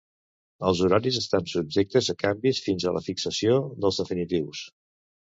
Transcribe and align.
Els 0.69 0.79
horaris 0.85 1.19
estan 1.21 1.51
subjectes 1.51 2.11
a 2.15 2.17
canvis 2.25 2.65
fins 2.71 2.89
a 2.93 2.97
la 2.99 3.05
fixació 3.13 3.63
dels 3.81 4.05
definitius. 4.05 4.69